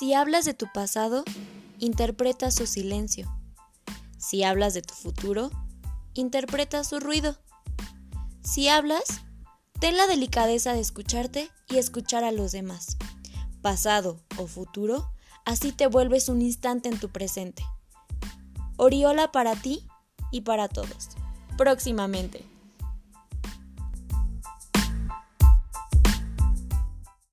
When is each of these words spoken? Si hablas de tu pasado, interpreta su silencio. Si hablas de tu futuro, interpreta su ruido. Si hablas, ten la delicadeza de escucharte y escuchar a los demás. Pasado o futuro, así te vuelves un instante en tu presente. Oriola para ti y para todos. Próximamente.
Si 0.00 0.14
hablas 0.14 0.46
de 0.46 0.54
tu 0.54 0.66
pasado, 0.72 1.24
interpreta 1.78 2.50
su 2.50 2.66
silencio. 2.66 3.30
Si 4.16 4.42
hablas 4.42 4.72
de 4.72 4.80
tu 4.80 4.94
futuro, 4.94 5.50
interpreta 6.14 6.84
su 6.84 7.00
ruido. 7.00 7.36
Si 8.42 8.68
hablas, 8.68 9.20
ten 9.78 9.98
la 9.98 10.06
delicadeza 10.06 10.72
de 10.72 10.80
escucharte 10.80 11.50
y 11.68 11.76
escuchar 11.76 12.24
a 12.24 12.32
los 12.32 12.50
demás. 12.50 12.96
Pasado 13.60 14.18
o 14.38 14.46
futuro, 14.46 15.12
así 15.44 15.70
te 15.70 15.86
vuelves 15.86 16.30
un 16.30 16.40
instante 16.40 16.88
en 16.88 16.98
tu 16.98 17.10
presente. 17.10 17.62
Oriola 18.78 19.32
para 19.32 19.54
ti 19.54 19.86
y 20.32 20.40
para 20.40 20.68
todos. 20.68 21.10
Próximamente. 21.58 22.49